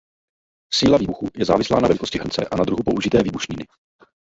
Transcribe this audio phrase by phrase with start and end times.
[0.73, 3.63] Síla výbuchu je závislá na velikosti hrnce a na druhu použité výbušniny.